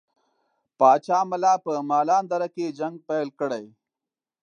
[0.79, 3.65] پاچا ملا په مالان دره کې جنګ پیل کړي.